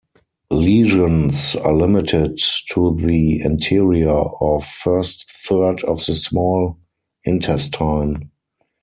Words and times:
Lesions 0.49 1.55
are 1.57 1.75
limited 1.75 2.39
to 2.73 2.95
the 2.99 3.43
anterior 3.45 4.09
or 4.09 4.59
first 4.59 5.31
third 5.31 5.83
of 5.83 6.03
the 6.07 6.15
small 6.15 6.75
intestine. 7.23 8.31